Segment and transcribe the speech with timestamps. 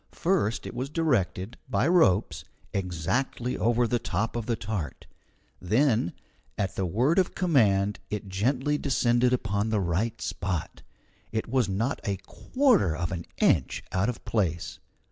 [0.11, 5.05] First it was directed, by ropes, exactly over the top of the tart;
[5.61, 6.13] then
[6.57, 10.81] at the word of command it gently descended upon the right spot.
[11.31, 14.79] It was not a quarter of an inch out of place.